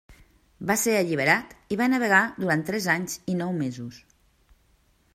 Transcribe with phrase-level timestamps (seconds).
[0.71, 4.05] Va ser alliberat i va navegar durant tres anys i nou mesos.